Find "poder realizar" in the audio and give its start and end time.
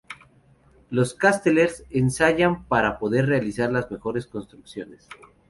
2.97-3.71